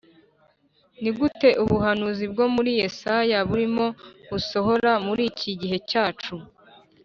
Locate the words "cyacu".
5.89-6.35